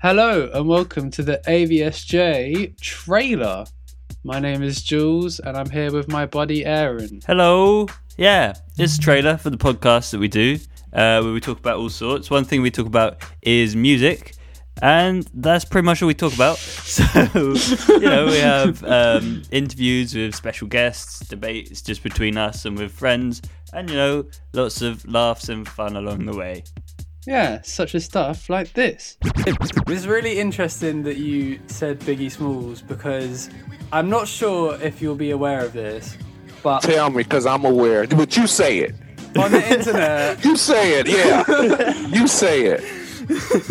[0.00, 3.64] Hello and welcome to the AVSJ trailer.
[4.24, 7.20] My name is Jules and I'm here with my buddy Aaron.
[7.26, 7.86] Hello.
[8.16, 10.58] Yeah, it's a trailer for the podcast that we do,
[10.92, 12.30] uh, where we talk about all sorts.
[12.30, 14.34] One thing we talk about is music,
[14.82, 16.58] and that's pretty much all we talk about.
[16.92, 17.04] So,
[17.94, 22.92] you know, we have um, interviews with special guests, debates just between us and with
[22.92, 23.40] friends,
[23.72, 26.64] and, you know, lots of laughs and fun along the way.
[27.26, 29.16] Yeah, such as stuff like this.
[29.46, 33.48] It was really interesting that you said Biggie Smalls because
[33.92, 36.16] I'm not sure if you'll be aware of this,
[36.62, 38.06] but Tell me, because I'm aware.
[38.06, 38.94] But you say it.
[39.36, 41.96] on the internet, You say it, yeah.
[42.08, 42.82] you say it.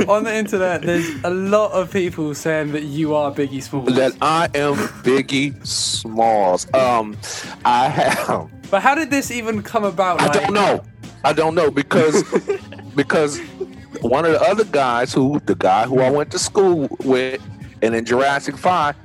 [0.07, 3.93] on the internet, there's a lot of people saying that you are Biggie Smalls.
[3.95, 6.73] That I am Biggie Smalls.
[6.73, 7.17] Um,
[7.65, 8.49] I have.
[8.71, 10.21] But how did this even come about?
[10.21, 10.83] I like- don't know.
[11.23, 12.23] I don't know because
[12.95, 13.39] because
[14.01, 17.41] one of the other guys who the guy who I went to school with
[17.81, 18.95] and in Jurassic Five,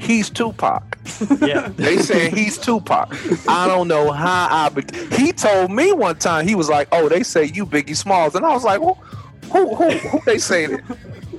[0.00, 0.98] he's Tupac.
[1.40, 1.68] Yeah.
[1.76, 3.14] They saying he's Tupac.
[3.48, 4.68] I don't know how I.
[4.68, 8.34] Be- he told me one time he was like, "Oh, they say you Biggie Smalls,"
[8.34, 8.94] and I was like, "Who,
[9.52, 10.84] who, who, who they saying it?"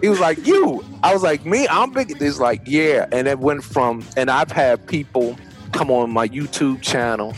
[0.02, 1.67] He was like, "You." I was like, "Me?
[1.67, 4.06] I'm Biggie." He's like, "Yeah," and it went from.
[4.16, 5.38] And I've had people
[5.72, 7.34] come on my YouTube channel,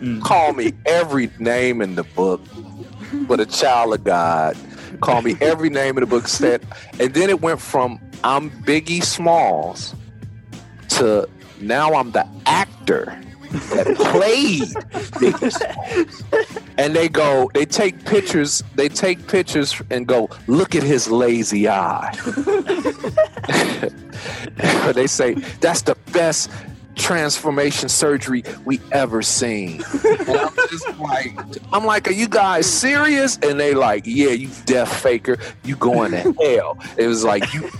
[0.00, 0.22] mm.
[0.22, 2.40] call me every name in the book,
[3.12, 4.56] but a child of God.
[5.00, 6.28] Call me every name in the book.
[6.28, 6.62] Said,
[7.00, 9.94] and then it went from I'm Biggie Smalls
[10.90, 11.28] to
[11.60, 13.18] now I'm the actor
[13.50, 14.62] that played
[15.18, 16.22] Biggie Smalls.
[16.78, 21.68] And they go, they take pictures, they take pictures and go, look at his lazy
[21.68, 22.12] eye.
[24.94, 26.50] they say that's the best
[26.96, 29.82] transformation surgery we ever seen.
[30.04, 31.38] I'm like,
[31.72, 33.38] I'm like, are you guys serious?
[33.42, 36.78] And they like, yeah, you deaf faker, you going to hell.
[36.96, 37.70] It was like you.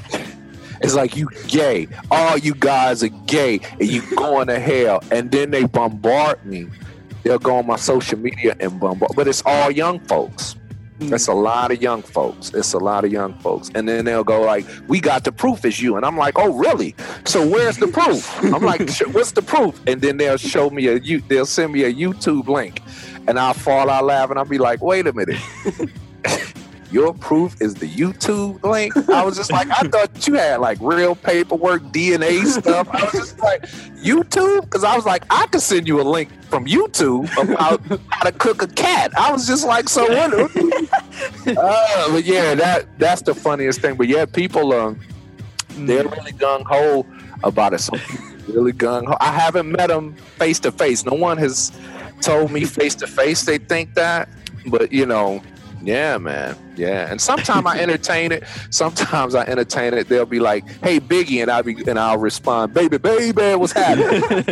[0.81, 1.87] It's like you gay.
[2.11, 5.01] All you guys are gay, and you going to hell.
[5.13, 6.67] And then they bombard me.
[7.23, 9.13] They'll go on my social media and bombard.
[9.15, 10.57] But it's all young folks.
[11.11, 12.53] It's a lot of young folks.
[12.55, 13.71] It's a lot of young folks.
[13.75, 16.53] And then they'll go like, "We got the proof is you," and I'm like, "Oh,
[16.53, 16.95] really?
[17.25, 20.97] So where's the proof?" I'm like, "What's the proof?" And then they'll show me a
[20.99, 21.21] you.
[21.29, 22.81] They'll send me a YouTube link,
[23.27, 24.37] and I'll fall out laughing.
[24.37, 25.41] I'll be like, "Wait a minute."
[26.93, 28.95] Your proof is the YouTube link.
[29.09, 32.87] I was just like, I thought you had like real paperwork, DNA stuff.
[32.91, 33.63] I was just like,
[34.03, 34.61] YouTube?
[34.63, 37.81] Because I was like, I could send you a link from YouTube about
[38.11, 39.11] how to cook a cat.
[39.17, 40.51] I was just like, so what?
[41.47, 43.97] Uh, but yeah, that that's the funniest thing.
[43.97, 45.01] But yeah, people um,
[45.71, 47.07] they're really gung ho
[47.43, 47.89] about it.
[47.91, 49.17] People really gung ho.
[49.21, 51.05] I haven't met them face to face.
[51.05, 51.73] No one has
[52.21, 54.29] told me face to face they think that.
[54.67, 55.43] But you know,
[55.83, 56.57] yeah, man.
[56.77, 57.11] Yeah.
[57.11, 58.45] And sometimes I entertain it.
[58.71, 60.09] Sometimes I entertain it.
[60.09, 64.23] They'll be like, hey Biggie, and I'll be and I'll respond, baby, baby, what's happening?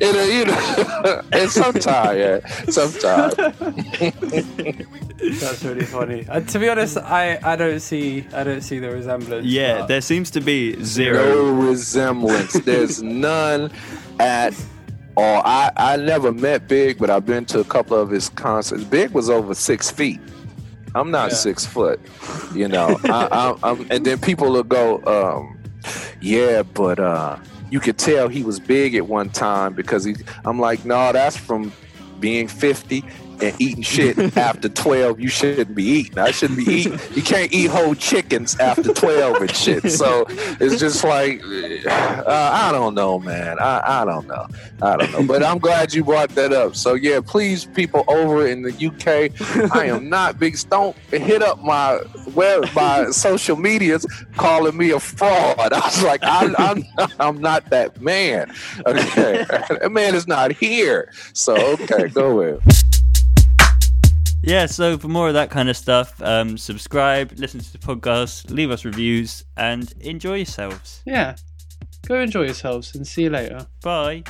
[0.00, 2.46] and, uh, you know, and sometimes, yeah.
[2.70, 3.34] Sometimes.
[5.40, 6.26] That's really funny.
[6.28, 9.46] Uh, to be honest, I, I don't see I don't see the resemblance.
[9.46, 11.22] Yeah, but- there seems to be zero.
[11.22, 12.54] No resemblance.
[12.54, 13.70] There's none
[14.18, 14.54] at
[15.16, 15.42] all.
[15.44, 18.84] I, I never met Big, but I've been to a couple of his concerts.
[18.84, 20.20] Big was over six feet.
[20.94, 21.36] I'm not Yeah.
[21.36, 22.00] six foot,
[22.54, 22.98] you know.
[23.04, 23.28] I,
[23.62, 25.58] I, I'm, and then people will go, um,
[26.20, 27.38] yeah, but uh,
[27.70, 30.14] you could tell he was big at one time because he.
[30.44, 31.72] I'm like, no, that's from
[32.22, 33.04] being 50
[33.42, 36.18] and eating shit after 12 you shouldn't be eating.
[36.18, 36.98] I shouldn't be eating.
[37.14, 39.90] You can't eat whole chickens after 12 and shit.
[39.90, 40.24] So
[40.60, 43.58] it's just like uh, i don't know man.
[43.58, 44.46] I, I don't know.
[44.80, 45.26] I don't know.
[45.26, 46.76] But i'm glad you brought that up.
[46.76, 51.60] So yeah please people over in the uk i am not big don't hit up
[51.62, 51.98] my
[52.42, 54.04] web my social medias
[54.36, 56.84] calling me a fraud i was like I, I'm,
[57.20, 58.52] I'm not that man
[58.86, 62.60] okay that man is not here so okay go ahead
[64.44, 68.50] Yeah, so for more of that kind of stuff, um, subscribe, listen to the podcast,
[68.50, 71.00] leave us reviews, and enjoy yourselves.
[71.06, 71.36] Yeah.
[72.08, 73.68] Go enjoy yourselves and see you later.
[73.82, 74.24] Bye.